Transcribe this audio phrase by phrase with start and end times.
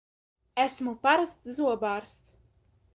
[0.63, 2.37] Esmu parasts zobārsts!